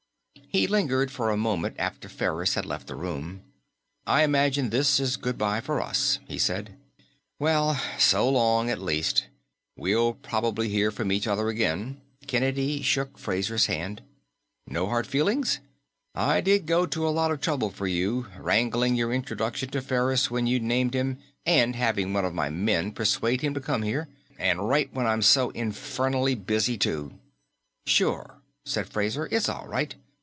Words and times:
He 0.47 0.67
lingered 0.67 1.11
for 1.11 1.29
a 1.29 1.37
moment 1.37 1.75
after 1.79 2.09
Ferris 2.09 2.55
had 2.55 2.65
left 2.65 2.87
the 2.87 2.95
room. 2.95 3.41
"I 4.05 4.23
imagine 4.25 4.69
this 4.69 4.99
is 4.99 5.15
goodbye 5.15 5.61
for 5.61 5.79
us," 5.81 6.19
he 6.27 6.37
said. 6.37 6.75
"Well, 7.39 7.79
so 7.97 8.27
long, 8.27 8.69
at 8.69 8.81
least. 8.81 9.27
We'll 9.77 10.11
probably 10.11 10.67
hear 10.67 10.91
from 10.91 11.09
each 11.09 11.25
other 11.25 11.47
again." 11.47 12.01
Kennedy 12.27 12.81
shook 12.81 13.17
Fraser's 13.17 13.67
hand. 13.67 14.01
"No 14.67 14.87
hard 14.87 15.07
feelings? 15.07 15.61
I 16.15 16.41
did 16.41 16.65
go 16.65 16.85
to 16.85 17.07
a 17.07 17.15
lot 17.15 17.31
of 17.31 17.39
trouble 17.39 17.69
for 17.69 17.87
you 17.87 18.27
wangling 18.37 18.97
your 18.97 19.13
introduction 19.13 19.69
to 19.69 19.81
Ferris 19.81 20.29
when 20.29 20.47
you'd 20.47 20.63
named 20.63 20.93
him, 20.95 21.17
and 21.45 21.77
having 21.77 22.11
one 22.11 22.25
of 22.25 22.33
my 22.33 22.49
men 22.49 22.91
persuade 22.91 23.39
him 23.39 23.53
to 23.53 23.61
come 23.61 23.83
here. 23.83 24.09
And 24.37 24.67
right 24.67 24.93
when 24.93 25.07
I'm 25.07 25.21
so 25.21 25.51
infernally 25.51 26.35
busy, 26.35 26.77
too." 26.77 27.13
"Sure," 27.85 28.41
said 28.65 28.89
Fraser. 28.89 29.29
"It's 29.31 29.47
all 29.47 29.65
right. 29.65 29.95